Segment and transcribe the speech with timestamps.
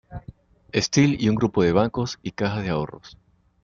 [0.73, 3.19] Steel y un grupo de bancos y cajas de ahorros.